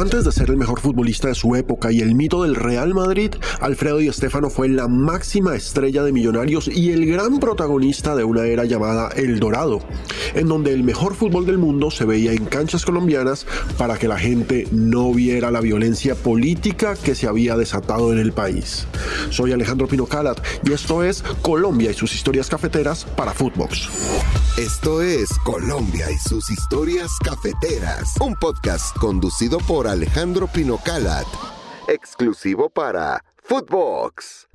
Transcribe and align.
Antes 0.00 0.24
de 0.24 0.32
ser 0.32 0.48
el 0.48 0.56
mejor 0.56 0.80
futbolista 0.80 1.28
de 1.28 1.34
su 1.34 1.54
época 1.56 1.92
y 1.92 2.00
el 2.00 2.14
mito 2.14 2.42
del 2.42 2.54
Real 2.54 2.94
Madrid, 2.94 3.34
Alfredo 3.60 3.98
Di 3.98 4.10
Stéfano 4.10 4.48
fue 4.48 4.66
la 4.70 4.88
máxima 4.88 5.54
estrella 5.54 6.02
de 6.02 6.10
Millonarios 6.10 6.68
y 6.68 6.92
el 6.92 7.04
gran 7.04 7.38
protagonista 7.38 8.16
de 8.16 8.24
una 8.24 8.46
era 8.46 8.64
llamada 8.64 9.10
El 9.14 9.38
Dorado, 9.38 9.82
en 10.32 10.48
donde 10.48 10.72
el 10.72 10.84
mejor 10.84 11.14
fútbol 11.14 11.44
del 11.44 11.58
mundo 11.58 11.90
se 11.90 12.06
veía 12.06 12.32
en 12.32 12.46
canchas 12.46 12.86
colombianas 12.86 13.46
para 13.76 13.98
que 13.98 14.08
la 14.08 14.18
gente 14.18 14.66
no 14.72 15.12
viera 15.12 15.50
la 15.50 15.60
violencia 15.60 16.14
política 16.14 16.96
que 16.96 17.14
se 17.14 17.26
había 17.26 17.58
desatado 17.58 18.10
en 18.10 18.20
el 18.20 18.32
país. 18.32 18.86
Soy 19.28 19.52
Alejandro 19.52 19.86
Pino 19.86 20.06
Calat 20.06 20.40
y 20.64 20.72
esto 20.72 21.04
es 21.04 21.22
Colombia 21.42 21.90
y 21.90 21.94
sus 21.94 22.14
historias 22.14 22.48
cafeteras 22.48 23.04
para 23.04 23.34
Footbox. 23.34 23.90
Esto 24.56 25.00
es 25.02 25.28
Colombia 25.44 26.10
y 26.10 26.18
sus 26.18 26.50
historias 26.50 27.12
cafeteras, 27.22 28.14
un 28.20 28.34
podcast 28.34 28.96
conducido 28.96 29.58
por 29.58 29.89
Alejandro 29.90 30.46
Pino 30.46 30.78
Calat, 30.78 31.26
exclusivo 31.88 32.70
para 32.70 33.24
Footbox. 33.42 34.49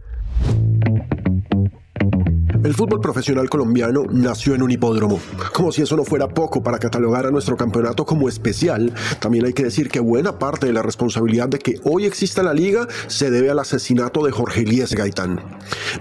El 2.65 2.73
fútbol 2.73 2.99
profesional 2.99 3.47
colombiano 3.47 4.05
nació 4.09 4.55
en 4.55 4.63
un 4.63 4.71
hipódromo. 4.71 5.19
Como 5.53 5.71
si 5.71 5.83
eso 5.83 5.95
no 5.95 6.03
fuera 6.03 6.27
poco 6.27 6.63
para 6.63 6.79
catalogar 6.79 7.27
a 7.27 7.29
nuestro 7.29 7.55
campeonato 7.55 8.07
como 8.07 8.27
especial, 8.27 8.91
también 9.19 9.45
hay 9.45 9.53
que 9.53 9.65
decir 9.65 9.87
que 9.87 9.99
buena 9.99 10.39
parte 10.39 10.65
de 10.65 10.73
la 10.73 10.81
responsabilidad 10.81 11.47
de 11.47 11.59
que 11.59 11.79
hoy 11.83 12.05
exista 12.07 12.41
la 12.41 12.55
liga 12.55 12.87
se 13.05 13.29
debe 13.29 13.51
al 13.51 13.59
asesinato 13.59 14.25
de 14.25 14.31
Jorge 14.31 14.61
Elías 14.61 14.95
Gaitán. 14.95 15.39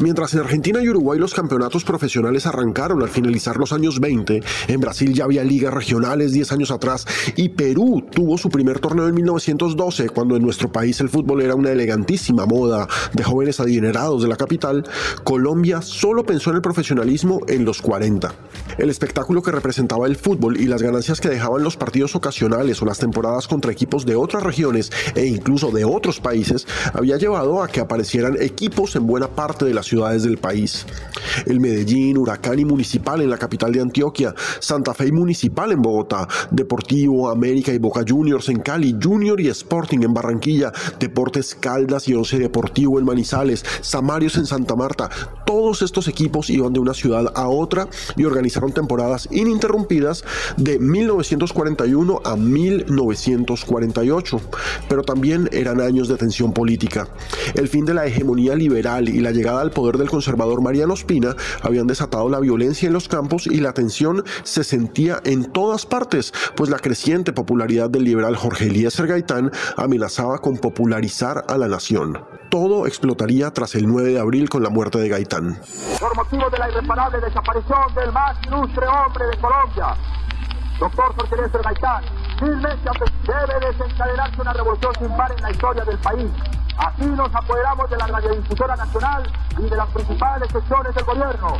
Mientras 0.01 0.33
en 0.33 0.41
Argentina 0.41 0.83
y 0.83 0.89
Uruguay 0.89 1.19
los 1.19 1.35
campeonatos 1.35 1.85
profesionales 1.85 2.47
arrancaron 2.47 3.03
al 3.03 3.11
finalizar 3.11 3.59
los 3.59 3.75
años 3.75 4.01
20, 4.01 4.43
en 4.69 4.81
Brasil 4.81 5.13
ya 5.13 5.25
había 5.25 5.45
ligas 5.45 5.75
regionales 5.75 6.33
10 6.33 6.51
años 6.53 6.71
atrás 6.71 7.07
y 7.37 7.51
Perú 7.51 8.07
tuvo 8.11 8.39
su 8.39 8.49
primer 8.49 8.81
torneo 8.81 9.07
en 9.07 9.15
1912, 9.15 10.09
cuando 10.09 10.35
en 10.35 10.43
nuestro 10.43 10.73
país 10.73 10.99
el 11.03 11.11
fútbol 11.11 11.43
era 11.43 11.57
una 11.57 11.73
elegantísima 11.73 12.47
moda 12.47 12.89
de 13.13 13.23
jóvenes 13.23 13.61
adinerados 13.61 14.23
de 14.23 14.29
la 14.29 14.37
capital, 14.37 14.83
Colombia 15.25 15.83
solo 15.83 16.25
pensó 16.25 16.54
el 16.55 16.63
profesionalismo 16.63 17.41
en 17.49 17.65
los 17.65 17.81
40. 17.83 18.33
El 18.79 18.91
espectáculo 18.91 19.43
que 19.43 19.53
representaba 19.53 20.07
el 20.07 20.17
fútbol 20.17 20.61
y 20.61 20.67
las 20.67 20.83
ganancias 20.83 21.21
que 21.21 21.29
dejaban 21.29 21.63
los 21.63 21.77
partidos 21.77 22.15
ocasionales 22.15 22.83
o 22.83 22.85
las 22.87 22.99
temporadas 22.99 23.47
contra 23.47 23.73
equipos 23.73 24.05
de 24.05 24.17
otras 24.17 24.43
regiones 24.43 24.91
e 25.15 25.27
incluso 25.27 25.71
de 25.71 25.85
otros 25.85 26.21
países 26.21 26.67
había 26.93 27.17
llevado 27.17 27.63
a 27.63 27.69
que 27.69 27.81
aparecieran 27.81 28.37
equipos 28.41 28.97
en 28.97 29.07
buena 29.07 29.29
parte 29.29 29.65
de 29.65 29.75
las 29.75 29.87
ciudades 29.87 30.23
del 30.25 30.39
país. 30.39 30.87
El 31.47 31.61
Medellín, 31.61 32.19
Huracán 32.19 32.59
y 32.59 32.65
Municipal 32.65 33.21
en 33.21 33.31
la 33.31 33.39
capital 33.39 33.73
de 33.73 33.81
Antioquia, 33.81 34.35
Santa 34.61 34.95
Fe 34.95 35.09
y 35.09 35.13
Municipal 35.13 35.73
en 35.73 35.83
Bogotá, 35.83 36.27
Deportivo, 36.51 37.31
América 37.31 37.73
y 37.73 37.79
Boca 37.79 38.05
Juniors 38.07 38.49
en 38.49 38.61
Cali, 38.61 38.97
Junior 39.01 39.41
y 39.41 39.49
Sporting 39.49 40.01
en 40.03 40.15
Barranquilla, 40.15 40.73
Deportes 40.99 41.55
Caldas 41.55 42.09
y 42.09 42.15
Once 42.15 42.39
Deportivo 42.39 42.99
en 42.99 43.05
Manizales, 43.05 43.65
Samarios 43.81 44.37
en 44.37 44.47
Santa 44.47 44.75
Marta, 44.75 45.09
todos 45.47 45.83
estos 45.83 46.09
equipos 46.09 46.51
iban 46.51 46.73
de 46.73 46.81
una 46.81 46.95
ciudad 46.95 47.33
a 47.35 47.49
otra 47.49 47.89
y 48.17 48.25
organizaron 48.25 48.64
temporadas 48.73 49.29
ininterrumpidas 49.31 50.25
de 50.57 50.79
1941 50.79 52.21
a 52.25 52.37
1948, 52.37 54.41
pero 54.89 55.03
también 55.03 55.49
eran 55.53 55.81
años 55.81 56.09
de 56.09 56.17
tensión 56.17 56.53
política. 56.53 57.09
El 57.55 57.69
fin 57.69 57.85
de 57.85 57.95
la 57.95 58.07
hegemonía 58.07 58.55
liberal 58.55 59.09
y 59.09 59.21
la 59.21 59.31
llegada 59.31 59.61
al 59.61 59.71
poder 59.71 59.99
del 59.99 60.11
conservador 60.11 60.63
Mariano 60.63 60.95
Espina 60.95 61.37
habían 61.63 61.87
desatado 61.87 62.29
la 62.29 62.41
violencia 62.41 62.87
en 62.87 62.93
los 62.93 63.09
campos 63.09 63.47
y 63.47 63.61
la 63.61 63.73
tensión 63.73 64.25
se 64.43 64.65
sentía 64.65 65.21
en 65.25 65.53
todas 65.53 65.87
partes, 65.87 66.33
pues 66.57 66.71
la 66.71 66.79
creciente 66.79 67.33
popularidad 67.33 67.91
del 67.91 68.05
liberal 68.05 68.37
Jorge 68.37 68.67
Eliezer 68.67 69.07
Gaitán 69.07 69.51
amenazaba 69.77 70.39
con 70.39 70.57
popularizar 70.57 71.45
a 71.49 71.59
la 71.59 71.69
nación. 71.69 72.19
Todo 72.51 72.87
explotaría 72.87 73.53
tras 73.53 73.75
el 73.75 73.89
9 73.89 74.13
de 74.13 74.21
abril 74.21 74.49
con 74.49 74.63
la 74.63 74.71
muerte 74.71 74.99
de 74.99 75.09
Gaitán 75.09 75.59
de 76.51 76.59
la 76.59 76.69
irreparable 76.69 77.21
desaparición 77.21 77.95
del 77.95 78.13
más 78.13 78.37
ilustre 78.55 78.87
hombre 78.87 79.27
de 79.27 79.37
Colombia, 79.39 79.97
doctor 80.79 81.15
Jorge 81.17 81.59
Gaitán. 81.65 82.05
Meses 82.41 82.79
debe 83.27 83.67
desencadenarse 83.67 84.41
una 84.41 84.53
revolución 84.53 84.93
sin 84.99 85.17
par 85.17 85.33
en 85.33 85.43
la 85.43 85.51
historia 85.51 85.85
del 85.85 85.99
país. 85.99 86.31
Así 86.77 87.07
nos 87.07 87.35
apoderamos 87.35 87.89
de 87.91 87.97
la 87.97 88.07
radiodifusora 88.07 88.77
nacional 88.77 89.23
y 89.59 89.63
de 89.63 89.77
las 89.77 89.89
principales 89.89 90.49
secciones 90.51 90.95
del 90.95 91.05
gobierno. 91.05 91.57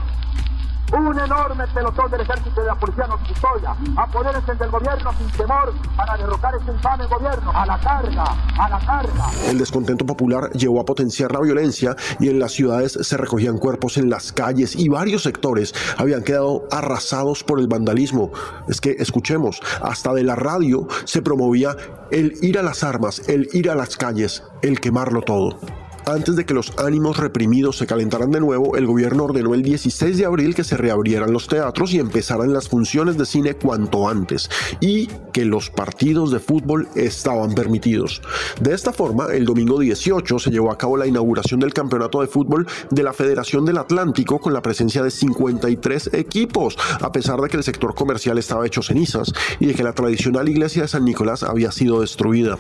Un 0.95 1.19
enorme 1.19 1.67
pelotón 1.75 2.09
del 2.09 2.21
ejército 2.21 2.61
de 2.61 2.69
la 2.69 2.77
policía 2.77 3.09
nos 3.09 3.21
custodia. 3.27 3.75
Apodérense 3.97 4.55
del 4.55 4.71
gobierno 4.71 5.13
sin 5.19 5.29
temor 5.33 5.75
para 5.97 6.17
derrocar 6.17 6.55
ese 6.55 6.71
infame 6.71 7.05
gobierno. 7.07 7.51
A 7.53 7.67
la 7.67 7.81
carga, 7.81 8.25
a 8.57 8.69
la 8.69 8.79
carga. 8.79 9.31
El 9.49 9.59
descontento 9.59 10.07
popular 10.07 10.51
llevó 10.53 10.81
a 10.81 10.85
potenciar 10.85 11.33
la 11.33 11.41
violencia 11.41 11.97
y 12.21 12.29
en 12.29 12.39
las 12.39 12.53
ciudades 12.53 12.93
se 12.93 13.17
recogían 13.17 13.59
cuerpos 13.59 13.97
en 13.97 14.09
las 14.09 14.33
calles 14.33 14.77
y 14.77 14.89
varios 14.89 15.25
sectores 15.25 15.75
habían 15.99 16.23
quedado 16.23 16.69
arrasados 16.71 17.43
por 17.43 17.59
el 17.59 17.67
vandalismo. 17.67 18.31
Es 18.69 18.81
que, 18.81 18.93
escuchemos, 18.99 19.61
hasta 19.83 20.15
de 20.15 20.23
la 20.23 20.37
radio 20.37 20.87
se 21.07 21.23
promovía 21.23 21.77
el 22.13 22.35
ir 22.41 22.57
a 22.57 22.63
las 22.63 22.85
armas, 22.85 23.29
el 23.29 23.49
ir 23.53 23.69
a 23.69 23.75
las 23.75 23.97
calles, 23.97 24.45
el 24.63 24.79
quemarlo 24.79 25.23
todo. 25.23 25.59
Antes 26.07 26.37
de 26.37 26.45
que 26.45 26.53
los 26.53 26.75
ánimos 26.77 27.17
reprimidos 27.17 27.79
se 27.79 27.87
calentaran 27.87 28.31
de 28.31 28.39
nuevo, 28.39 28.77
el 28.77 28.87
gobierno 28.87 29.25
ordenó 29.25 29.55
el 29.55 29.63
16 29.63 30.19
de 30.19 30.27
abril 30.27 30.55
que 30.55 30.63
se 30.63 30.77
reabrieran 30.77 31.33
los 31.33 31.49
teatros 31.49 31.95
y 31.95 31.99
empezaran 31.99 32.53
las 32.53 32.69
funciones 32.69 33.17
de 33.17 33.25
cine 33.25 33.55
cuanto 33.55 34.07
antes, 34.07 34.51
y 34.81 35.07
que 35.33 35.47
los 35.47 35.71
partidos 35.71 36.31
de 36.31 36.41
fútbol 36.41 36.89
estaban 36.95 37.55
permitidos. 37.55 38.21
De 38.61 38.75
esta 38.75 38.93
forma, 38.93 39.29
el 39.33 39.47
domingo 39.47 39.79
18 39.81 40.39
se 40.39 40.51
llevó 40.51 40.71
a 40.71 40.77
cabo 40.77 40.99
la 40.99 41.07
inauguración 41.07 41.59
del 41.59 41.73
campeonato 41.73 42.21
de 42.21 42.27
fútbol 42.27 42.67
de 42.91 43.03
la 43.03 43.15
Federación 43.15 43.65
del 43.65 43.79
Atlántico 43.79 44.39
con 44.39 44.53
la 44.53 44.61
presencia 44.61 45.03
de 45.03 45.11
53 45.11 46.11
equipos, 46.13 46.77
a 47.01 47.13
pesar 47.13 47.41
de 47.41 47.49
que 47.49 47.57
el 47.57 47.65
sector 47.65 47.95
comercial 47.95 48.37
estaba 48.37 48.67
hecho 48.67 48.83
cenizas 48.83 49.33
y 49.59 49.67
de 49.67 49.75
que 49.75 49.83
la 49.83 49.95
tradicional 49.95 50.51
iglesia 50.51 50.83
de 50.83 50.89
San 50.89 51.07
Nicolás 51.07 51.43
había 51.43 51.73
sido 51.73 52.03
destruida. 52.03 52.59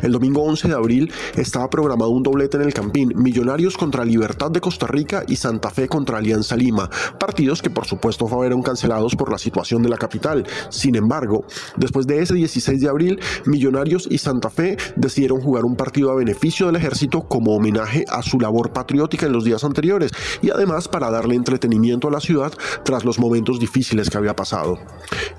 El 0.00 0.12
domingo 0.12 0.44
11 0.44 0.68
de 0.68 0.74
abril 0.74 1.12
estaba 1.36 1.68
programado 1.68 2.10
un 2.10 2.22
doblete 2.22 2.56
en 2.56 2.62
el 2.62 2.72
campeonato 2.72 2.83
Millonarios 2.92 3.76
contra 3.76 4.04
Libertad 4.04 4.50
de 4.50 4.60
Costa 4.60 4.86
Rica 4.86 5.24
y 5.26 5.36
Santa 5.36 5.70
Fe 5.70 5.88
contra 5.88 6.18
Alianza 6.18 6.56
Lima, 6.56 6.90
partidos 7.18 7.62
que 7.62 7.70
por 7.70 7.86
supuesto 7.86 8.26
fueron 8.26 8.62
cancelados 8.62 9.16
por 9.16 9.30
la 9.30 9.38
situación 9.38 9.82
de 9.82 9.88
la 9.88 9.96
capital. 9.96 10.44
Sin 10.70 10.96
embargo, 10.96 11.44
después 11.76 12.06
de 12.06 12.20
ese 12.20 12.34
16 12.34 12.80
de 12.80 12.88
abril, 12.88 13.20
Millonarios 13.46 14.08
y 14.10 14.18
Santa 14.18 14.50
Fe 14.50 14.76
decidieron 14.96 15.40
jugar 15.40 15.64
un 15.64 15.76
partido 15.76 16.10
a 16.10 16.14
beneficio 16.14 16.66
del 16.66 16.76
ejército 16.76 17.22
como 17.28 17.54
homenaje 17.54 18.04
a 18.08 18.22
su 18.22 18.40
labor 18.40 18.72
patriótica 18.72 19.26
en 19.26 19.32
los 19.32 19.44
días 19.44 19.64
anteriores 19.64 20.10
y 20.42 20.50
además 20.50 20.88
para 20.88 21.10
darle 21.10 21.34
entretenimiento 21.34 22.08
a 22.08 22.10
la 22.10 22.20
ciudad 22.20 22.52
tras 22.84 23.04
los 23.04 23.18
momentos 23.18 23.58
difíciles 23.60 24.10
que 24.10 24.18
había 24.18 24.36
pasado. 24.36 24.78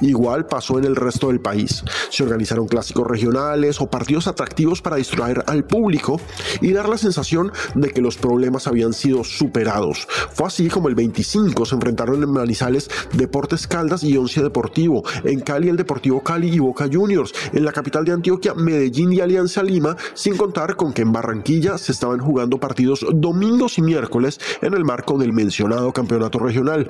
Igual 0.02 0.48
pasó 0.48 0.78
en 0.78 0.86
el 0.86 0.96
resto 0.96 1.28
del 1.28 1.40
país. 1.40 1.84
Se 2.10 2.24
organizaron 2.24 2.68
clásicos 2.68 3.08
regionales 3.08 3.82
o 3.82 3.90
partidos 3.90 4.28
atractivos 4.28 4.82
para 4.82 4.98
distraer 4.98 5.44
al 5.48 5.64
público 5.66 6.20
y 6.62 6.72
dar 6.72 6.90
la 6.90 6.98
sensación 6.98 7.35
de 7.76 7.90
que 7.90 8.02
los 8.02 8.18
problemas 8.18 8.68
habían 8.68 8.94
sido 8.94 9.24
superados. 9.24 10.08
Fue 10.34 10.48
así 10.48 10.70
como 10.70 10.88
el 10.88 10.96
25 10.96 11.66
se 11.66 11.76
enfrentaron 11.76 12.24
en 12.24 12.32
Manizales 12.32 12.90
Deportes 13.14 13.68
Caldas 13.68 14.04
y 14.04 14.16
Once 14.18 14.42
Deportivo, 14.42 15.04
en 15.24 15.42
Cali 15.42 15.70
el 15.70 15.78
Deportivo 15.78 16.22
Cali 16.22 16.50
y 16.50 16.60
Boca 16.60 16.88
Juniors, 16.92 17.34
en 17.52 17.66
la 17.66 17.72
capital 17.72 18.06
de 18.06 18.14
Antioquia 18.14 18.54
Medellín 18.54 19.12
y 19.12 19.20
Alianza 19.20 19.64
Lima, 19.64 19.98
sin 20.14 20.38
contar 20.38 20.76
con 20.76 20.94
que 20.94 21.02
en 21.02 21.12
Barranquilla 21.12 21.78
se 21.78 21.92
estaban 21.92 22.20
jugando 22.20 22.60
partidos 22.60 23.06
domingos 23.14 23.78
y 23.78 23.82
miércoles 23.82 24.40
en 24.62 24.74
el 24.74 24.86
marco 24.86 25.18
del 25.18 25.34
mencionado 25.34 25.92
campeonato 25.92 26.40
regional. 26.40 26.90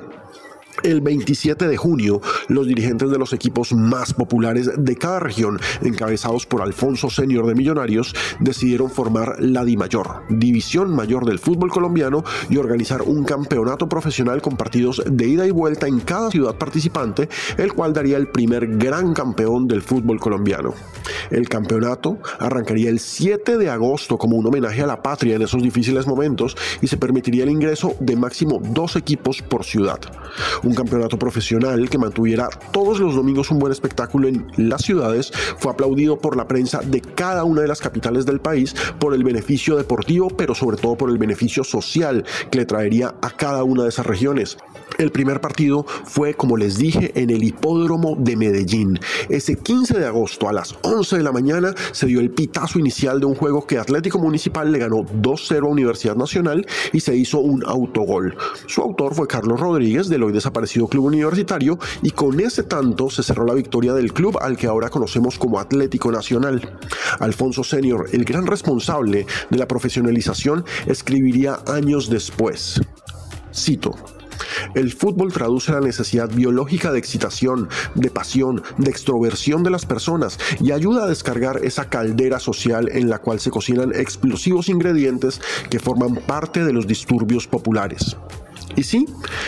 El 0.82 1.00
27 1.00 1.68
de 1.68 1.76
junio, 1.76 2.20
los 2.48 2.66
dirigentes 2.66 3.10
de 3.10 3.18
los 3.18 3.32
equipos 3.32 3.72
más 3.72 4.12
populares 4.12 4.70
de 4.76 4.96
cada 4.96 5.20
región, 5.20 5.58
encabezados 5.82 6.46
por 6.46 6.62
Alfonso 6.62 7.10
Senior 7.10 7.46
de 7.46 7.54
Millonarios, 7.54 8.14
decidieron 8.40 8.90
formar 8.90 9.36
la 9.40 9.64
DIMAYOR, 9.64 10.24
División 10.28 10.94
Mayor 10.94 11.24
del 11.24 11.38
Fútbol 11.38 11.70
Colombiano, 11.70 12.24
y 12.50 12.58
organizar 12.58 13.02
un 13.02 13.24
campeonato 13.24 13.88
profesional 13.88 14.42
con 14.42 14.56
partidos 14.56 15.02
de 15.06 15.26
ida 15.26 15.46
y 15.46 15.50
vuelta 15.50 15.86
en 15.86 16.00
cada 16.00 16.30
ciudad 16.30 16.56
participante, 16.56 17.28
el 17.56 17.72
cual 17.72 17.92
daría 17.92 18.16
el 18.16 18.28
primer 18.28 18.66
gran 18.76 19.14
campeón 19.14 19.66
del 19.66 19.82
fútbol 19.82 20.20
colombiano. 20.20 20.74
El 21.30 21.48
campeonato 21.48 22.18
arrancaría 22.38 22.90
el 22.90 23.00
7 23.00 23.56
de 23.56 23.70
agosto 23.70 24.18
como 24.18 24.36
un 24.36 24.46
homenaje 24.46 24.82
a 24.82 24.86
la 24.86 25.02
patria 25.02 25.36
en 25.36 25.42
esos 25.42 25.62
difíciles 25.62 26.06
momentos 26.06 26.56
y 26.80 26.86
se 26.86 26.96
permitiría 26.96 27.44
el 27.44 27.50
ingreso 27.50 27.94
de 28.00 28.16
máximo 28.16 28.60
dos 28.62 28.96
equipos 28.96 29.42
por 29.42 29.64
ciudad 29.64 30.00
un 30.66 30.74
campeonato 30.74 31.18
profesional 31.18 31.88
que 31.88 31.98
mantuviera 31.98 32.48
todos 32.72 32.98
los 32.98 33.14
domingos 33.14 33.50
un 33.50 33.58
buen 33.58 33.72
espectáculo 33.72 34.28
en 34.28 34.46
las 34.56 34.82
ciudades, 34.82 35.32
fue 35.58 35.72
aplaudido 35.72 36.18
por 36.18 36.36
la 36.36 36.48
prensa 36.48 36.80
de 36.80 37.00
cada 37.00 37.44
una 37.44 37.62
de 37.62 37.68
las 37.68 37.80
capitales 37.80 38.26
del 38.26 38.40
país 38.40 38.74
por 38.98 39.14
el 39.14 39.24
beneficio 39.24 39.76
deportivo, 39.76 40.28
pero 40.28 40.54
sobre 40.54 40.76
todo 40.76 40.96
por 40.96 41.10
el 41.10 41.18
beneficio 41.18 41.64
social 41.64 42.24
que 42.50 42.58
le 42.58 42.66
traería 42.66 43.14
a 43.22 43.30
cada 43.30 43.64
una 43.64 43.84
de 43.84 43.90
esas 43.90 44.06
regiones. 44.06 44.58
El 44.98 45.12
primer 45.12 45.40
partido 45.40 45.84
fue, 46.04 46.34
como 46.34 46.56
les 46.56 46.78
dije, 46.78 47.12
en 47.14 47.30
el 47.30 47.44
hipódromo 47.44 48.16
de 48.18 48.36
Medellín. 48.36 48.98
Ese 49.28 49.56
15 49.56 49.98
de 49.98 50.06
agosto 50.06 50.48
a 50.48 50.52
las 50.52 50.74
11 50.82 51.18
de 51.18 51.22
la 51.22 51.32
mañana 51.32 51.74
se 51.92 52.06
dio 52.06 52.20
el 52.20 52.30
pitazo 52.30 52.78
inicial 52.78 53.20
de 53.20 53.26
un 53.26 53.34
juego 53.34 53.66
que 53.66 53.78
Atlético 53.78 54.18
Municipal 54.18 54.72
le 54.72 54.78
ganó 54.78 55.04
2-0 55.04 55.66
a 55.66 55.68
Universidad 55.68 56.16
Nacional 56.16 56.66
y 56.92 57.00
se 57.00 57.16
hizo 57.16 57.40
un 57.40 57.64
autogol. 57.66 58.36
Su 58.66 58.82
autor 58.82 59.14
fue 59.14 59.26
Carlos 59.26 59.60
Rodríguez 59.60 60.08
del 60.08 60.22
hoy 60.22 60.32
desaparecido 60.32 60.88
Club 60.88 61.06
Universitario 61.06 61.78
y 62.02 62.10
con 62.10 62.40
ese 62.40 62.62
tanto 62.62 63.10
se 63.10 63.22
cerró 63.22 63.44
la 63.44 63.54
victoria 63.54 63.92
del 63.92 64.12
club 64.12 64.38
al 64.40 64.56
que 64.56 64.66
ahora 64.66 64.88
conocemos 64.88 65.38
como 65.38 65.58
Atlético 65.58 66.10
Nacional. 66.10 66.78
Alfonso 67.20 67.64
Senior, 67.64 68.08
el 68.12 68.24
gran 68.24 68.46
responsable 68.46 69.26
de 69.50 69.58
la 69.58 69.68
profesionalización, 69.68 70.64
escribiría 70.86 71.58
años 71.66 72.08
después. 72.08 72.80
Cito. 73.54 74.15
El 74.74 74.92
fútbol 74.92 75.32
traduce 75.32 75.72
la 75.72 75.80
necesidad 75.80 76.28
biológica 76.28 76.92
de 76.92 76.98
excitación, 76.98 77.68
de 77.94 78.10
pasión, 78.10 78.62
de 78.78 78.90
extroversión 78.90 79.62
de 79.62 79.70
las 79.70 79.86
personas 79.86 80.38
y 80.60 80.72
ayuda 80.72 81.04
a 81.04 81.08
descargar 81.08 81.64
esa 81.64 81.88
caldera 81.88 82.38
social 82.38 82.88
en 82.92 83.08
la 83.08 83.18
cual 83.18 83.40
se 83.40 83.50
cocinan 83.50 83.92
explosivos 83.94 84.68
ingredientes 84.68 85.40
que 85.70 85.80
forman 85.80 86.16
parte 86.16 86.64
de 86.64 86.72
los 86.72 86.86
disturbios 86.86 87.46
populares. 87.46 88.16
Y 88.76 88.82
sí, 88.82 89.06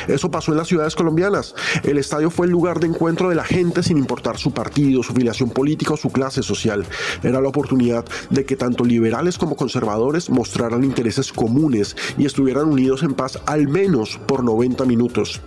eso 0.08 0.30
pasó 0.30 0.52
en 0.52 0.58
las 0.58 0.68
ciudades 0.68 0.94
colombianas. 0.94 1.54
El 1.84 1.98
estadio 1.98 2.30
fue 2.30 2.46
el 2.46 2.52
lugar 2.52 2.80
de 2.80 2.86
encuentro 2.86 3.28
de 3.28 3.34
la 3.34 3.44
gente 3.44 3.82
sin 3.82 3.98
importar 3.98 4.38
su 4.38 4.52
partido, 4.52 5.02
su 5.02 5.12
filiación 5.12 5.50
política 5.50 5.94
o 5.94 5.96
su 5.96 6.10
clase 6.10 6.42
social. 6.42 6.84
Era 7.22 7.40
la 7.40 7.48
oportunidad 7.48 8.04
de 8.30 8.44
que 8.44 8.56
tanto 8.56 8.84
liberales 8.84 9.38
como 9.38 9.56
conservadores 9.56 10.30
mostraran 10.30 10.84
intereses 10.84 11.32
comunes 11.32 11.96
y 12.16 12.26
estuvieran 12.26 12.68
unidos 12.68 13.02
en 13.02 13.14
paz 13.14 13.38
al 13.46 13.68
menos 13.68 14.18
por 14.26 14.42
90 14.42 14.84
minutos. 14.84 15.40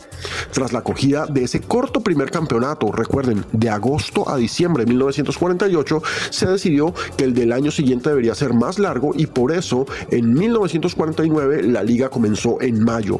Tras 0.51 0.73
la 0.73 0.79
acogida 0.79 1.25
de 1.25 1.43
ese 1.43 1.61
corto 1.61 2.01
primer 2.01 2.29
campeonato, 2.29 2.91
recuerden, 2.91 3.45
de 3.51 3.69
agosto 3.69 4.29
a 4.29 4.37
diciembre 4.37 4.85
de 4.85 4.89
1948, 4.89 6.03
se 6.29 6.47
decidió 6.47 6.93
que 7.17 7.23
el 7.23 7.33
del 7.33 7.51
año 7.51 7.71
siguiente 7.71 8.09
debería 8.09 8.35
ser 8.35 8.53
más 8.53 8.79
largo 8.79 9.13
y 9.15 9.27
por 9.27 9.51
eso 9.51 9.85
en 10.09 10.33
1949 10.33 11.63
la 11.63 11.83
liga 11.83 12.09
comenzó 12.09 12.61
en 12.61 12.83
mayo, 12.83 13.19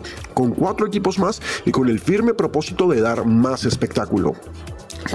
cuatro 0.52 0.88
equipos 0.88 1.20
más 1.20 1.42
y 1.66 1.72
con 1.72 1.90
el 1.90 2.00
firme 2.00 2.34
propósito 2.34 2.88
de 2.88 3.02
dar 3.02 3.26
más 3.26 3.66
espectáculo. 3.66 4.34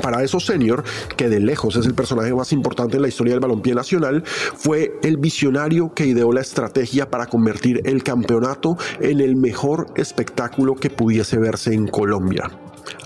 Para 0.03 0.23
eso 0.23 0.41
Senior, 0.41 0.83
que 1.17 1.29
de 1.29 1.41
lejos 1.41 1.77
es 1.77 1.87
el 1.87 1.95
personaje 1.95 2.35
más 2.35 2.53
importante 2.53 2.97
en 2.97 3.03
la 3.03 3.09
historia 3.09 3.35
del 3.35 3.41
balompié 3.41 3.75
nacional, 3.75 4.25
fue 4.27 4.99
el 5.03 5.17
visionario 5.17 5.93
que 5.95 6.07
ideó 6.07 6.33
la 6.33 6.41
estrategia 6.41 7.09
para 7.09 7.27
convertir 7.27 7.83
el 7.85 8.03
campeonato 8.03 8.77
en 9.01 9.21
el 9.21 9.37
mejor 9.37 9.87
espectáculo 9.95 10.75
que 10.75 10.91
pudiese 10.91 11.39
verse 11.39 11.73
en 11.73 11.87
Colombia 11.87 12.51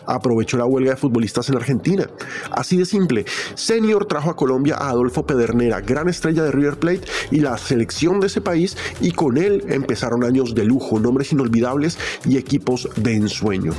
aprovechó 0.07 0.57
la 0.57 0.67
huelga 0.67 0.93
de 0.93 0.97
futbolistas 0.97 1.49
en 1.49 1.57
Argentina. 1.57 2.09
Así 2.51 2.77
de 2.77 2.87
simple, 2.87 3.25
Senior 3.55 4.07
trajo 4.07 4.31
a 4.31 4.37
Colombia 4.37 4.77
a 4.77 4.91
Adolfo 4.91 5.27
Pedernera, 5.27 5.81
gran 5.81 6.09
estrella 6.09 6.43
de 6.43 6.53
River 6.53 6.79
Plate 6.79 7.03
y 7.31 7.41
la 7.41 7.57
selección 7.59 8.21
de 8.21 8.27
ese 8.27 8.41
país, 8.41 8.77
y 9.01 9.13
con 9.13 9.39
él 9.39 9.65
empezaron 9.69 10.25
años 10.25 10.55
de 10.55 10.65
lujo, 10.65 10.99
nombres 10.99 11.33
inolvidables 11.33 11.99
y 12.25 12.37
equipos 12.37 12.89
de 12.97 13.15
ensueño 13.15 13.73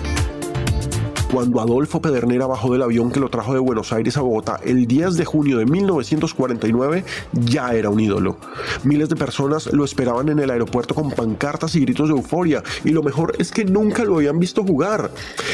cuando 1.32 1.62
Adolfo 1.62 2.02
Pedernera 2.02 2.46
bajó 2.46 2.74
del 2.74 2.82
avión 2.82 3.10
que 3.10 3.22
lo 3.22 3.30
trajo 3.30 3.54
de 3.54 3.60
Buenos 3.60 3.94
Aires 3.94 4.18
a 4.18 4.22
Bogotá 4.22 4.60
el 4.66 4.86
10 4.86 5.16
de 5.16 5.24
junio 5.24 5.58
de 5.60 5.66
1949, 5.66 7.06
ya 7.32 7.74
era 7.74 7.90
un 7.90 8.02
ídolo. 8.02 8.38
Miles 8.84 9.08
de 9.08 9.16
personas 9.16 9.72
lo 9.72 9.86
esperaban 9.86 10.28
en 10.28 10.40
el 10.40 10.50
aeropuerto 10.50 10.94
con 10.94 11.12
pancartas 11.12 11.76
y 11.76 11.80
gritos 11.82 12.10
de 12.10 12.16
euforia, 12.16 12.64
y 12.84 12.90
lo 12.90 13.02
mejor 13.02 13.34
es 13.40 13.52
que 13.52 13.64
nunca 13.64 14.04
lo 14.04 14.18
habían 14.18 14.40
visto 14.40 14.64
jugar. 14.64 15.12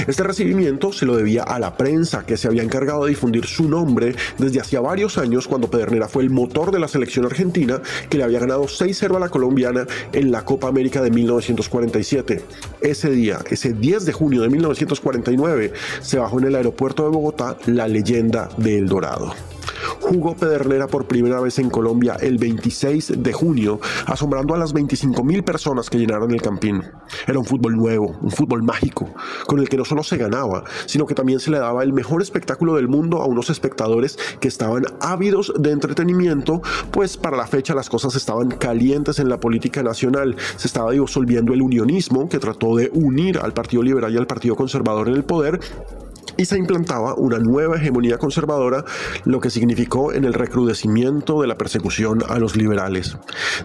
Este 0.08 0.24
recibimiento 0.24 0.92
se 0.92 1.06
lo 1.06 1.16
debía 1.16 1.44
a 1.44 1.60
la 1.60 1.78
prensa, 1.78 2.26
que 2.26 2.38
se 2.38 2.48
había 2.48 2.64
encargado 2.64 3.04
de 3.04 3.10
difundir 3.10 3.46
su 3.46 3.70
nombre 3.70 4.16
desde 4.40 4.60
hacía 4.60 4.82
varios 4.82 5.20
años 5.20 5.48
cuando 5.48 5.70
Pedernera 5.70 6.08
fue 6.08 6.24
el 6.24 6.32
motor 6.32 6.72
de 6.72 6.80
la 6.80 6.88
selección 6.88 7.26
argentina, 7.26 7.82
que 8.10 8.18
le 8.18 8.24
había 8.24 8.40
ganado 8.40 8.64
6-0 8.64 9.16
a 9.16 9.20
la 9.20 9.30
colombiana 9.30 9.86
en 10.12 10.32
la 10.32 10.44
Copa 10.44 10.68
América 10.68 11.02
de 11.02 11.12
1947. 11.12 12.44
Ese 12.82 13.10
día, 13.12 13.40
ese 13.50 13.74
10 13.74 14.06
de 14.06 14.14
junio 14.14 14.42
de 14.42 14.50
1949, 14.50 15.67
se 16.02 16.18
bajó 16.18 16.40
en 16.40 16.46
el 16.46 16.56
aeropuerto 16.56 17.04
de 17.04 17.10
Bogotá 17.10 17.58
la 17.66 17.88
leyenda 17.88 18.50
de 18.58 18.78
El 18.78 18.88
Dorado. 18.88 19.34
Jugó 20.00 20.36
Pedernera 20.36 20.88
por 20.88 21.08
primera 21.08 21.40
vez 21.40 21.60
en 21.60 21.70
Colombia 21.70 22.18
el 22.20 22.38
26 22.38 23.24
de 23.24 23.34
junio, 23.34 23.80
asombrando 24.06 24.54
a 24.54 24.58
las 24.58 24.74
25 24.74 25.24
mil 25.24 25.44
personas 25.44 25.90
que 25.90 25.98
llenaron 25.98 26.32
el 26.32 26.42
campín. 26.42 26.84
Era 27.28 27.40
un 27.40 27.46
fútbol 27.46 27.76
nuevo, 27.76 28.18
un 28.22 28.32
fútbol 28.32 28.64
mágico, 28.64 29.10
con 29.48 29.60
el 29.60 29.70
que 29.70 29.78
no 29.78 29.86
solo 29.86 30.04
se 30.04 30.18
ganaba, 30.18 30.64
sino 30.86 31.06
que 31.06 31.16
también 31.16 31.40
se 31.40 31.52
le 31.52 31.60
daba 31.60 31.84
el 31.84 31.94
mejor 31.94 32.22
espectáculo 32.22 32.76
del 32.76 32.88
mundo 32.88 33.22
a 33.22 33.26
unos 33.26 33.50
espectadores 33.50 34.18
que 34.40 34.48
estaban 34.48 34.86
ávidos 35.00 35.54
de 35.58 35.72
entretenimiento, 35.72 36.62
pues 36.92 37.18
para 37.18 37.38
la 37.38 37.48
fecha 37.48 37.74
las 37.74 37.90
cosas 37.90 38.16
estaban 38.16 38.50
calientes 38.50 39.20
en 39.20 39.30
la 39.30 39.40
política 39.40 39.84
nacional. 39.84 40.36
Se 40.56 40.68
estaba 40.68 40.92
disolviendo 40.92 41.54
el 41.54 41.62
unionismo 41.62 42.30
que 42.30 42.40
trató 42.40 42.76
de 42.76 42.90
unir 42.94 43.40
al 43.40 43.54
Partido 43.54 43.84
Liberal 43.84 44.14
y 44.14 44.18
al 44.18 44.28
Partido 44.28 44.56
Conservador 44.56 45.08
en 45.10 45.16
el 45.16 45.24
poder 45.24 45.60
y 46.38 46.46
se 46.46 46.58
implantaba 46.58 47.16
una 47.16 47.40
nueva 47.40 47.78
hegemonía 47.78 48.18
conservadora, 48.18 48.86
lo 49.26 49.40
que 49.40 49.50
significó 49.50 50.14
en 50.14 50.26
el 50.26 50.34
recrudecimiento 50.34 51.42
de 51.42 51.48
la 51.48 51.58
persecución 51.58 52.24
a 52.28 52.40
los 52.40 52.56
liberales. 52.56 53.18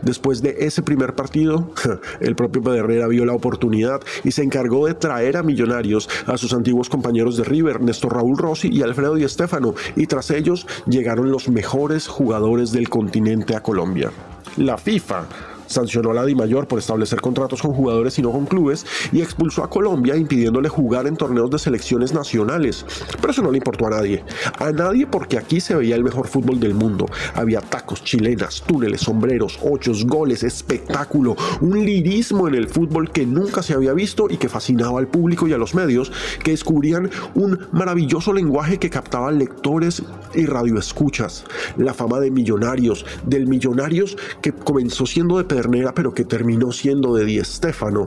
Después 0.03 0.43
de 0.43 0.57
ese 0.61 0.83
primer 0.83 1.15
partido, 1.15 1.71
el 2.21 2.35
propio 2.35 2.63
Pedernera 2.63 3.07
vio 3.09 3.25
la 3.25 3.35
oportunidad 3.35 4.01
y 4.25 4.33
se 4.33 4.43
encargó 4.43 4.87
de 4.87 4.95
traer 4.95 5.37
a 5.37 5.43
Millonarios 5.43 6.09
a 6.27 6.37
sus 6.37 6.53
antiguos 6.53 6.89
compañeros 6.89 7.37
de 7.37 7.45
River, 7.45 7.81
Néstor 7.81 8.15
Raúl 8.15 8.39
Rossi 8.39 8.69
y 8.69 8.83
Alfredo 8.83 9.15
Di 9.15 9.29
Stéfano, 9.29 9.75
y 9.97 10.07
tras 10.07 10.31
ellos 10.31 10.67
llegaron 10.87 11.31
los 11.31 11.49
mejores 11.49 12.09
jugadores 12.09 12.73
del 12.73 12.89
continente 12.89 13.55
a 13.55 13.63
Colombia. 13.63 14.11
La 14.57 14.77
FIFA 14.77 15.25
sancionó 15.67 16.11
a 16.11 16.15
la 16.15 16.25
DIMAYOR 16.25 16.67
por 16.67 16.79
establecer 16.79 17.21
contratos 17.21 17.63
con 17.63 17.73
jugadores 17.73 18.19
y 18.19 18.23
no 18.23 18.33
con 18.33 18.47
clubes 18.47 18.87
y 19.13 19.21
expulsó 19.21 19.65
a 19.65 19.71
Colombia 19.71 20.17
impidiéndole 20.17 20.69
jugar 20.69 21.07
en 21.07 21.17
torneos 21.17 21.51
de 21.51 21.59
selecciones 21.59 22.13
nacionales. 22.13 22.85
Pero 23.21 23.31
eso 23.31 23.43
no 23.43 23.51
le 23.51 23.59
importó 23.59 23.87
a 23.87 23.91
nadie. 23.91 24.25
A 24.59 24.73
nadie 24.73 25.07
porque 25.07 25.39
aquí 25.39 25.61
se 25.61 25.75
veía 25.75 25.97
el 25.97 26.05
mejor 26.05 26.29
fútbol 26.29 26.61
del 26.61 26.75
mundo. 26.75 27.07
Había 27.35 27.61
tacos, 27.61 28.03
chilenas, 28.05 28.63
túneles, 28.67 29.03
sombreros, 29.03 29.59
ochos, 29.63 30.07
goles, 30.07 30.43
espectáculo, 30.43 31.37
un 31.61 31.85
lirismo 31.85 32.49
en 32.49 32.55
el 32.55 32.69
fútbol 32.69 33.11
que 33.11 33.27
nunca 33.27 33.63
se 33.63 33.75
había 33.75 33.93
visto 33.93 34.27
y 34.29 34.37
que 34.37 34.49
fascinaba 34.49 34.99
al 34.99 35.09
público 35.09 35.47
y 35.47 35.53
a 35.53 35.59
los 35.59 35.75
medios 35.75 36.13
que 36.43 36.53
descubrían 36.53 37.11
un 37.35 37.59
maravilloso 37.73 38.33
lenguaje 38.33 38.79
que 38.79 38.91
captaba 38.91 39.31
lectores 39.31 40.03
y 40.35 40.47
radioescuchas. 40.47 41.45
La 41.77 41.95
fama 41.95 42.21
de 42.21 42.31
millonarios, 42.31 43.05
del 43.25 43.47
millonarios 43.47 44.17
que 44.41 44.53
comenzó 44.53 45.07
siendo 45.07 45.39
de 45.39 45.45
pero 45.95 46.15
que 46.15 46.25
terminó 46.25 46.73
siendo 46.73 47.15
de 47.15 47.25
Di 47.25 47.43
Stéfano. 47.45 48.07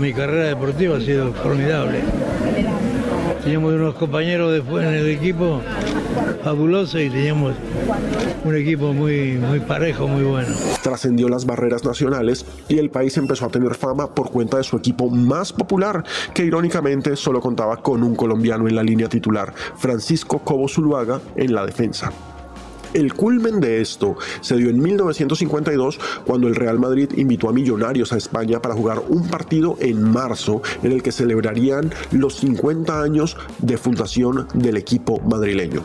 mi 0.00 0.12
carrera 0.12 0.48
deportiva 0.48 0.96
ha 0.96 1.00
sido 1.00 1.32
formidable. 1.32 2.00
Teníamos 3.42 3.74
unos 3.74 3.94
compañeros 3.94 4.52
después 4.52 4.86
en 4.86 4.94
el 4.94 5.08
equipo 5.08 5.60
fabulosos 6.42 7.00
y 7.00 7.10
teníamos 7.10 7.54
un 8.44 8.56
equipo 8.56 8.92
muy, 8.92 9.32
muy 9.32 9.60
parejo, 9.60 10.08
muy 10.08 10.24
bueno. 10.24 10.48
Trascendió 10.82 11.28
las 11.28 11.44
barreras 11.44 11.84
nacionales 11.84 12.46
y 12.68 12.78
el 12.78 12.90
país 12.90 13.16
empezó 13.16 13.46
a 13.46 13.48
tener 13.48 13.74
fama 13.74 14.14
por 14.14 14.30
cuenta 14.30 14.58
de 14.58 14.64
su 14.64 14.76
equipo 14.76 15.10
más 15.10 15.52
popular, 15.52 16.04
que 16.32 16.44
irónicamente 16.44 17.16
solo 17.16 17.40
contaba 17.40 17.78
con 17.78 18.02
un 18.02 18.14
colombiano 18.14 18.68
en 18.68 18.76
la 18.76 18.82
línea 18.82 19.08
titular, 19.08 19.52
Francisco 19.76 20.38
Cobo 20.38 20.68
Zuluaga, 20.68 21.20
en 21.36 21.54
la 21.54 21.66
defensa. 21.66 22.12
El 22.94 23.12
culmen 23.12 23.58
de 23.58 23.80
esto 23.80 24.16
se 24.40 24.56
dio 24.56 24.70
en 24.70 24.80
1952 24.80 25.98
cuando 26.24 26.46
el 26.46 26.54
Real 26.54 26.78
Madrid 26.78 27.10
invitó 27.16 27.48
a 27.48 27.52
Millonarios 27.52 28.12
a 28.12 28.16
España 28.16 28.62
para 28.62 28.76
jugar 28.76 29.02
un 29.08 29.26
partido 29.26 29.76
en 29.80 30.00
marzo 30.00 30.62
en 30.84 30.92
el 30.92 31.02
que 31.02 31.10
celebrarían 31.10 31.92
los 32.12 32.36
50 32.36 33.02
años 33.02 33.36
de 33.58 33.78
fundación 33.78 34.46
del 34.54 34.76
equipo 34.76 35.18
madrileño. 35.22 35.82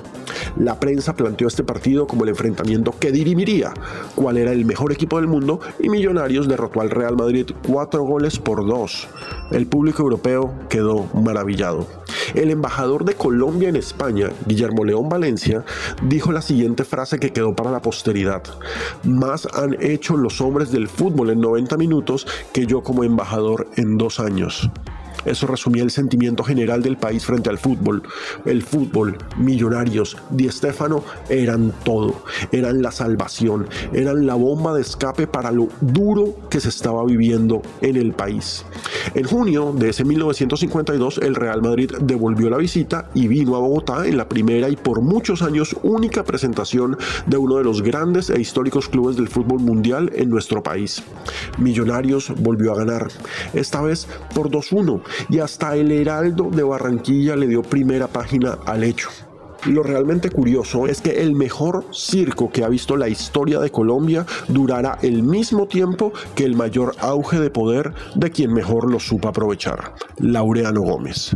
La 0.57 0.79
prensa 0.79 1.15
planteó 1.15 1.47
este 1.47 1.63
partido 1.63 2.05
como 2.05 2.25
el 2.25 2.29
enfrentamiento 2.29 2.93
que 2.99 3.11
dirimiría 3.11 3.73
cuál 4.13 4.37
era 4.37 4.51
el 4.51 4.65
mejor 4.65 4.91
equipo 4.91 5.17
del 5.17 5.25
mundo 5.25 5.59
y 5.79 5.89
Millonarios 5.89 6.47
derrotó 6.47 6.81
al 6.81 6.91
Real 6.91 7.15
Madrid 7.15 7.47
cuatro 7.67 8.03
goles 8.03 8.37
por 8.37 8.67
dos. 8.67 9.07
El 9.49 9.65
público 9.65 10.03
europeo 10.03 10.53
quedó 10.69 11.09
maravillado. 11.15 11.87
El 12.35 12.51
embajador 12.51 13.05
de 13.05 13.15
Colombia 13.15 13.69
en 13.69 13.75
España, 13.75 14.29
Guillermo 14.45 14.85
León 14.85 15.09
Valencia, 15.09 15.63
dijo 16.03 16.31
la 16.31 16.43
siguiente 16.43 16.83
frase 16.83 16.98
que 17.19 17.31
quedó 17.31 17.55
para 17.55 17.71
la 17.71 17.81
posteridad. 17.81 18.43
Más 19.03 19.47
han 19.53 19.77
hecho 19.81 20.17
los 20.17 20.41
hombres 20.41 20.71
del 20.71 20.87
fútbol 20.87 21.29
en 21.29 21.39
90 21.39 21.77
minutos 21.77 22.27
que 22.53 22.65
yo 22.65 22.83
como 22.83 23.03
embajador 23.03 23.67
en 23.77 23.97
dos 23.97 24.19
años. 24.19 24.69
Eso 25.25 25.47
resumía 25.47 25.83
el 25.83 25.91
sentimiento 25.91 26.43
general 26.43 26.81
del 26.81 26.97
país 26.97 27.25
frente 27.25 27.49
al 27.49 27.57
fútbol. 27.57 28.03
El 28.45 28.63
fútbol, 28.63 29.17
Millonarios, 29.37 30.17
Di 30.29 30.49
Stéfano 30.49 31.03
eran 31.29 31.73
todo, 31.83 32.23
eran 32.51 32.81
la 32.81 32.91
salvación, 32.91 33.67
eran 33.93 34.25
la 34.25 34.35
bomba 34.35 34.73
de 34.73 34.81
escape 34.81 35.27
para 35.27 35.51
lo 35.51 35.69
duro 35.81 36.35
que 36.49 36.59
se 36.59 36.69
estaba 36.69 37.03
viviendo 37.05 37.61
en 37.81 37.95
el 37.95 38.13
país. 38.13 38.65
En 39.15 39.25
junio 39.25 39.73
de 39.75 39.89
ese 39.89 40.03
1952, 40.03 41.19
el 41.19 41.35
Real 41.35 41.61
Madrid 41.61 41.91
devolvió 42.01 42.49
la 42.49 42.57
visita 42.57 43.09
y 43.13 43.27
vino 43.27 43.55
a 43.55 43.59
Bogotá 43.59 44.07
en 44.07 44.17
la 44.17 44.27
primera 44.27 44.69
y 44.69 44.75
por 44.75 45.01
muchos 45.01 45.41
años 45.41 45.75
única 45.83 46.23
presentación 46.23 46.97
de 47.25 47.37
uno 47.37 47.57
de 47.57 47.63
los 47.63 47.81
grandes 47.81 48.29
e 48.29 48.39
históricos 48.39 48.89
clubes 48.89 49.15
del 49.15 49.27
fútbol 49.27 49.59
mundial 49.59 50.11
en 50.15 50.29
nuestro 50.29 50.61
país. 50.63 51.03
Millonarios 51.57 52.31
volvió 52.37 52.73
a 52.73 52.77
ganar, 52.77 53.07
esta 53.53 53.81
vez 53.81 54.07
por 54.33 54.49
2-1, 54.49 55.01
y 55.29 55.39
hasta 55.39 55.75
el 55.75 55.91
Heraldo 55.91 56.49
de 56.51 56.63
Barranquilla 56.63 57.35
le 57.35 57.47
dio 57.47 57.61
primera 57.61 58.07
página 58.07 58.59
al 58.65 58.83
hecho. 58.83 59.09
Lo 59.65 59.83
realmente 59.83 60.29
curioso 60.29 60.87
es 60.87 61.01
que 61.01 61.21
el 61.21 61.35
mejor 61.35 61.85
circo 61.91 62.49
que 62.49 62.63
ha 62.63 62.69
visto 62.69 62.95
la 62.95 63.09
historia 63.09 63.59
de 63.59 63.71
Colombia 63.71 64.25
durará 64.47 64.97
el 65.01 65.21
mismo 65.21 65.67
tiempo 65.67 66.13
que 66.33 66.45
el 66.45 66.55
mayor 66.55 66.95
auge 66.99 67.39
de 67.39 67.49
poder 67.49 67.93
de 68.15 68.31
quien 68.31 68.53
mejor 68.53 68.89
lo 68.89 68.99
supo 68.99 69.27
aprovechar, 69.27 69.95
Laureano 70.19 70.81
Gómez. 70.81 71.35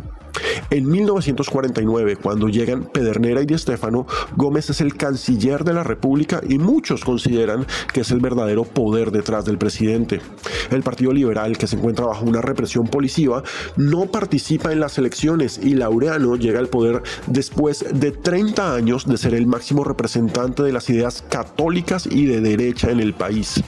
En 0.70 0.90
1949, 0.90 2.16
cuando 2.16 2.50
llegan 2.50 2.86
Pedernera 2.86 3.42
y 3.42 3.46
Di 3.46 3.58
Stéfano, 3.58 4.08
Gómez 4.36 4.70
es 4.70 4.82
el 4.82 4.96
canciller 4.96 5.64
de 5.64 5.74
la 5.74 5.84
República 5.84 6.42
y 6.48 6.58
muchos 6.58 7.04
consideran 7.04 7.68
que 7.94 8.02
es 8.02 8.12
el 8.12 8.20
verdadero 8.20 8.64
poder 8.64 9.12
detrás 9.12 9.46
del 9.46 9.58
presidente. 9.58 10.22
El 10.72 10.82
Partido 10.82 11.14
Liberal, 11.14 11.58
que 11.58 11.68
se 11.68 11.76
encuentra 11.76 12.08
bajo 12.08 12.26
una 12.26 12.42
represión 12.42 12.88
policiva, 12.88 13.44
no 13.78 14.08
participa 14.08 14.72
en 14.72 14.80
las 14.80 14.98
elecciones 14.98 15.60
y 15.62 15.76
Laureano 15.76 16.36
llega 16.36 16.60
al 16.60 16.70
poder 16.70 17.04
después 17.28 17.86
de 17.94 18.12
30 18.12 18.74
años 18.74 19.06
de 19.06 19.18
ser 19.18 19.36
el 19.36 19.46
máximo 19.46 19.84
representante 19.84 20.64
de 20.64 20.72
las 20.72 20.90
ideas 20.90 21.24
católicas 21.30 22.08
y 22.10 22.26
de 22.26 22.42
derecha 22.42 22.90
en 22.90 23.00
el 23.00 23.14
país. 23.14 23.64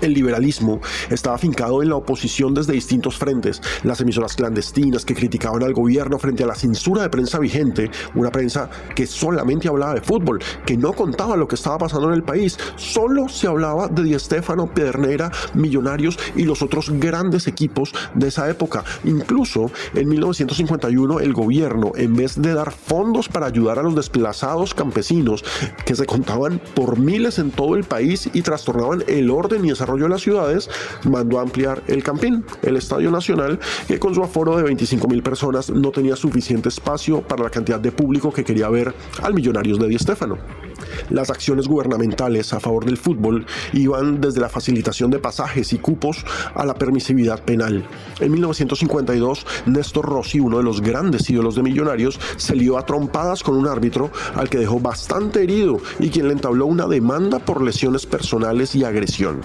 El 0.00 0.14
liberalismo 0.14 0.80
estaba 1.10 1.34
afincado 1.34 1.82
en 1.82 1.88
la 1.88 1.96
oposición 1.96 2.54
desde 2.54 2.72
distintos 2.72 3.18
frentes, 3.18 3.60
las 3.82 4.00
emisoras 4.00 4.36
clandestinas 4.36 5.04
que 5.04 5.16
criticaban 5.16 5.64
al 5.64 5.72
gobierno 5.72 5.87
frente 6.18 6.44
a 6.44 6.46
la 6.46 6.54
censura 6.54 7.02
de 7.02 7.10
prensa 7.10 7.38
vigente, 7.38 7.90
una 8.14 8.30
prensa 8.30 8.70
que 8.94 9.06
solamente 9.06 9.68
hablaba 9.68 9.94
de 9.94 10.00
fútbol, 10.00 10.40
que 10.64 10.76
no 10.76 10.92
contaba 10.92 11.36
lo 11.36 11.48
que 11.48 11.56
estaba 11.56 11.78
pasando 11.78 12.08
en 12.08 12.14
el 12.14 12.22
país, 12.22 12.56
solo 12.76 13.28
se 13.28 13.46
hablaba 13.46 13.88
de 13.88 14.02
Di 14.02 14.18
Stéfano, 14.18 14.72
Pedernera, 14.72 15.30
Millonarios 15.54 16.18
y 16.36 16.44
los 16.44 16.62
otros 16.62 16.90
grandes 16.90 17.46
equipos 17.46 17.92
de 18.14 18.28
esa 18.28 18.48
época. 18.48 18.84
Incluso 19.04 19.70
en 19.94 20.08
1951 20.08 21.20
el 21.20 21.32
gobierno, 21.32 21.92
en 21.96 22.14
vez 22.14 22.40
de 22.40 22.54
dar 22.54 22.72
fondos 22.72 23.28
para 23.28 23.46
ayudar 23.46 23.78
a 23.78 23.82
los 23.82 23.94
desplazados 23.94 24.74
campesinos 24.74 25.44
que 25.84 25.94
se 25.94 26.06
contaban 26.06 26.60
por 26.74 26.98
miles 26.98 27.38
en 27.38 27.50
todo 27.50 27.76
el 27.76 27.84
país 27.84 28.30
y 28.32 28.42
trastornaban 28.42 29.04
el 29.08 29.30
orden 29.30 29.64
y 29.64 29.70
esa 29.70 29.86
de 29.86 30.08
las 30.08 30.22
ciudades, 30.22 30.68
mandó 31.04 31.38
a 31.38 31.42
ampliar 31.42 31.82
el 31.86 32.02
Campín, 32.02 32.44
el 32.62 32.76
Estadio 32.76 33.10
Nacional, 33.10 33.58
que 33.86 33.98
con 33.98 34.14
su 34.14 34.22
aforo 34.22 34.56
de 34.56 34.62
25 34.62 35.08
mil 35.08 35.22
personas 35.22 35.70
no 35.78 35.90
tenía 35.90 36.16
suficiente 36.16 36.68
espacio 36.68 37.22
para 37.22 37.44
la 37.44 37.50
cantidad 37.50 37.80
de 37.80 37.92
público 37.92 38.32
que 38.32 38.44
quería 38.44 38.68
ver 38.68 38.94
al 39.22 39.34
Millonarios 39.34 39.78
de 39.78 39.88
Di 39.88 39.98
Stéfano. 39.98 40.38
Las 41.10 41.30
acciones 41.30 41.68
gubernamentales 41.68 42.52
a 42.52 42.60
favor 42.60 42.84
del 42.84 42.96
fútbol 42.96 43.46
iban 43.72 44.20
desde 44.20 44.40
la 44.40 44.48
facilitación 44.48 45.10
de 45.10 45.18
pasajes 45.18 45.72
y 45.72 45.78
cupos 45.78 46.24
a 46.54 46.64
la 46.64 46.74
permisividad 46.74 47.42
penal. 47.44 47.84
En 48.20 48.32
1952, 48.32 49.46
Néstor 49.66 50.06
Rossi, 50.06 50.40
uno 50.40 50.58
de 50.58 50.64
los 50.64 50.80
grandes 50.80 51.28
ídolos 51.30 51.54
de 51.54 51.62
Millonarios, 51.62 52.18
se 52.36 52.54
lió 52.54 52.78
a 52.78 52.86
trompadas 52.86 53.42
con 53.42 53.56
un 53.56 53.66
árbitro 53.66 54.10
al 54.34 54.48
que 54.48 54.58
dejó 54.58 54.80
bastante 54.80 55.42
herido 55.42 55.78
y 55.98 56.10
quien 56.10 56.28
le 56.28 56.34
entabló 56.34 56.66
una 56.66 56.86
demanda 56.86 57.38
por 57.38 57.62
lesiones 57.62 58.06
personales 58.06 58.74
y 58.74 58.84
agresión. 58.84 59.40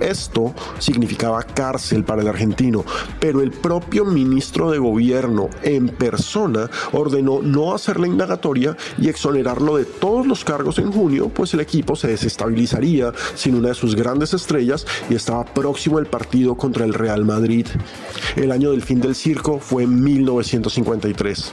Esto 0.00 0.54
significaba 0.78 1.42
cárcel 1.42 2.04
para 2.04 2.22
el 2.22 2.28
argentino, 2.28 2.84
pero 3.20 3.40
el 3.40 3.50
propio 3.50 4.04
ministro 4.04 4.70
de 4.70 4.78
gobierno 4.78 5.48
en 5.62 5.88
persona 5.88 6.70
ordenó 6.92 7.40
no 7.42 7.74
hacer 7.74 8.00
la 8.00 8.06
indagatoria 8.06 8.76
y 8.98 9.08
exonerarlo 9.08 9.76
de 9.76 9.84
todos 9.84 10.26
los 10.26 10.44
cargos 10.44 10.78
en 10.78 10.89
junio, 10.92 11.28
pues 11.28 11.54
el 11.54 11.60
equipo 11.60 11.96
se 11.96 12.08
desestabilizaría 12.08 13.12
sin 13.34 13.54
una 13.54 13.68
de 13.68 13.74
sus 13.74 13.94
grandes 13.94 14.34
estrellas 14.34 14.86
y 15.08 15.14
estaba 15.14 15.44
próximo 15.44 15.98
el 15.98 16.06
partido 16.06 16.56
contra 16.56 16.84
el 16.84 16.94
Real 16.94 17.24
Madrid. 17.24 17.66
El 18.36 18.52
año 18.52 18.70
del 18.70 18.82
fin 18.82 19.00
del 19.00 19.14
circo 19.14 19.58
fue 19.58 19.86
1953. 19.86 21.52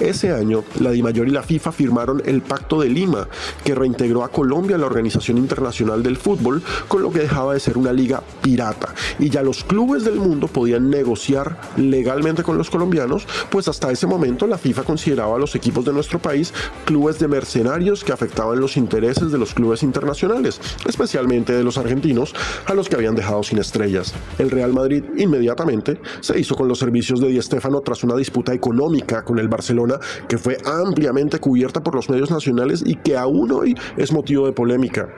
Ese 0.00 0.32
año, 0.32 0.64
la 0.80 0.90
DIMAYOR 0.90 1.28
y 1.28 1.30
la 1.30 1.42
FIFA 1.42 1.72
firmaron 1.72 2.22
el 2.24 2.42
Pacto 2.42 2.80
de 2.80 2.88
Lima, 2.88 3.28
que 3.64 3.74
reintegró 3.74 4.24
a 4.24 4.28
Colombia 4.28 4.76
a 4.76 4.78
la 4.78 4.86
Organización 4.86 5.38
Internacional 5.38 6.02
del 6.02 6.16
Fútbol, 6.16 6.62
con 6.88 7.02
lo 7.02 7.10
que 7.10 7.20
dejaba 7.20 7.54
de 7.54 7.60
ser 7.60 7.78
una 7.78 7.92
liga 7.92 8.22
pirata. 8.42 8.94
Y 9.18 9.30
ya 9.30 9.42
los 9.42 9.64
clubes 9.64 10.04
del 10.04 10.16
mundo 10.16 10.48
podían 10.48 10.90
negociar 10.90 11.58
legalmente 11.76 12.42
con 12.42 12.58
los 12.58 12.70
colombianos, 12.70 13.26
pues 13.50 13.68
hasta 13.68 13.90
ese 13.90 14.06
momento 14.06 14.46
la 14.46 14.58
FIFA 14.58 14.82
consideraba 14.84 15.36
a 15.36 15.38
los 15.38 15.54
equipos 15.54 15.84
de 15.84 15.92
nuestro 15.92 16.18
país 16.18 16.52
clubes 16.84 17.18
de 17.18 17.28
mercenarios 17.28 18.04
que 18.04 18.12
afectaban 18.12 18.60
los 18.60 18.75
intereses 18.76 19.32
de 19.32 19.38
los 19.38 19.54
clubes 19.54 19.82
internacionales, 19.82 20.60
especialmente 20.86 21.52
de 21.52 21.64
los 21.64 21.78
argentinos, 21.78 22.34
a 22.66 22.74
los 22.74 22.88
que 22.88 22.96
habían 22.96 23.14
dejado 23.14 23.42
sin 23.42 23.58
estrellas. 23.58 24.14
El 24.38 24.50
Real 24.50 24.72
Madrid 24.72 25.04
inmediatamente 25.16 26.00
se 26.20 26.38
hizo 26.38 26.54
con 26.54 26.68
los 26.68 26.78
servicios 26.78 27.20
de 27.20 27.28
Di 27.28 27.40
Stéfano 27.40 27.80
tras 27.80 28.04
una 28.04 28.16
disputa 28.16 28.52
económica 28.52 29.24
con 29.24 29.38
el 29.38 29.48
Barcelona 29.48 29.98
que 30.28 30.38
fue 30.38 30.58
ampliamente 30.64 31.38
cubierta 31.38 31.82
por 31.82 31.94
los 31.94 32.08
medios 32.10 32.30
nacionales 32.30 32.82
y 32.84 32.96
que 32.96 33.16
aún 33.16 33.52
hoy 33.52 33.76
es 33.96 34.12
motivo 34.12 34.46
de 34.46 34.52
polémica. 34.52 35.08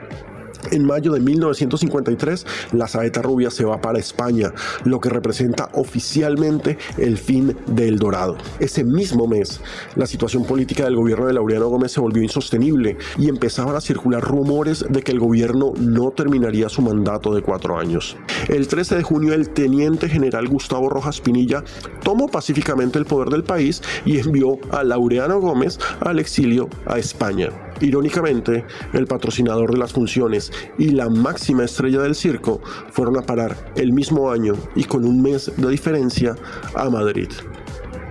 En 0.71 0.85
mayo 0.85 1.11
de 1.13 1.19
1953, 1.19 2.45
la 2.73 2.87
saeta 2.87 3.21
rubia 3.21 3.49
se 3.49 3.65
va 3.65 3.81
para 3.81 3.99
España, 3.99 4.53
lo 4.83 4.99
que 4.99 5.09
representa 5.09 5.69
oficialmente 5.73 6.77
el 6.97 7.17
fin 7.17 7.55
del 7.67 7.97
Dorado. 7.97 8.37
Ese 8.59 8.83
mismo 8.83 9.27
mes, 9.27 9.61
la 9.95 10.05
situación 10.05 10.45
política 10.45 10.83
del 10.83 10.95
gobierno 10.95 11.27
de 11.27 11.33
Laureano 11.33 11.67
Gómez 11.69 11.91
se 11.91 12.01
volvió 12.01 12.21
insostenible 12.21 12.97
y 13.17 13.29
empezaban 13.29 13.75
a 13.75 13.81
circular 13.81 14.21
rumores 14.21 14.85
de 14.89 15.01
que 15.01 15.11
el 15.11 15.19
gobierno 15.19 15.73
no 15.79 16.11
terminaría 16.11 16.69
su 16.69 16.81
mandato 16.81 17.33
de 17.33 17.41
cuatro 17.41 17.77
años. 17.77 18.17
El 18.47 18.67
13 18.67 18.97
de 18.97 19.03
junio, 19.03 19.33
el 19.33 19.49
teniente 19.49 20.09
general 20.09 20.47
Gustavo 20.47 20.89
Rojas 20.89 21.21
Pinilla 21.21 21.63
tomó 22.03 22.27
pacíficamente 22.27 22.99
el 22.99 23.05
poder 23.05 23.29
del 23.29 23.43
país 23.43 23.81
y 24.05 24.19
envió 24.19 24.57
a 24.71 24.83
Laureano 24.83 25.39
Gómez 25.39 25.79
al 26.01 26.19
exilio 26.19 26.69
a 26.85 26.97
España. 26.97 27.68
Irónicamente, 27.81 28.65
el 28.93 29.07
patrocinador 29.07 29.71
de 29.71 29.77
las 29.77 29.93
funciones 29.93 30.51
y 30.77 30.89
la 30.89 31.09
máxima 31.09 31.63
estrella 31.63 32.01
del 32.01 32.15
circo 32.15 32.61
fueron 32.91 33.17
a 33.17 33.21
parar 33.21 33.71
el 33.75 33.93
mismo 33.93 34.31
año 34.31 34.53
y 34.75 34.83
con 34.83 35.05
un 35.05 35.21
mes 35.21 35.51
de 35.55 35.69
diferencia 35.69 36.35
a 36.75 36.89
Madrid. 36.89 37.29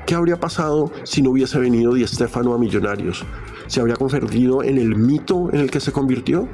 ¿Qué 0.07 0.15
habría 0.15 0.41
pasado 0.41 0.91
si 1.05 1.21
no 1.21 1.31
hubiese 1.31 1.59
venido 1.59 1.93
Di 1.93 2.07
Stéfano 2.07 2.55
a 2.55 2.59
Millonarios? 2.59 3.27
¿Se 3.67 3.81
habría 3.81 3.97
convertido 3.97 4.63
en 4.63 4.79
el 4.79 4.97
mito 4.97 5.51
en 5.53 5.61
el 5.61 5.71
que 5.71 5.81
se 5.81 5.93
convirtió? 5.93 6.49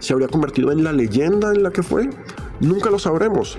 ¿Se 0.00 0.12
habría 0.12 0.26
convertido 0.26 0.72
en 0.72 0.82
la 0.82 0.92
leyenda 0.92 1.52
en 1.52 1.62
la 1.62 1.70
que 1.70 1.84
fue? 1.84 2.10
Nunca 2.58 2.90
lo 2.90 2.98
sabremos, 2.98 3.56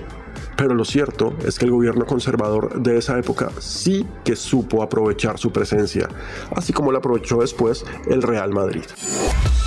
pero 0.60 0.74
lo 0.74 0.84
cierto 0.84 1.32
es 1.42 1.58
que 1.58 1.64
el 1.64 1.70
gobierno 1.70 2.04
conservador 2.04 2.82
de 2.82 2.98
esa 2.98 3.18
época 3.18 3.50
sí 3.60 4.06
que 4.26 4.36
supo 4.36 4.82
aprovechar 4.82 5.38
su 5.38 5.50
presencia, 5.50 6.06
así 6.54 6.74
como 6.74 6.92
la 6.92 6.98
aprovechó 6.98 7.38
después 7.40 7.82
el 8.10 8.20
Real 8.20 8.52
Madrid. 8.52 8.84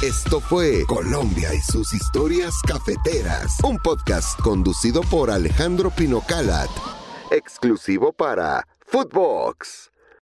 Esto 0.04 0.40
fue 0.40 0.84
Colombia 0.86 1.52
y 1.52 1.62
sus 1.62 1.96
historias 1.96 2.54
cafeteras, 2.62 3.58
un 3.64 3.80
podcast 3.80 4.40
conducido 4.40 5.02
por 5.02 5.32
Alejandro 5.32 5.90
Pino 5.90 6.22
Calat, 6.28 6.70
exclusivo 7.32 8.14
para 8.14 8.64
Footbox. 8.86 9.93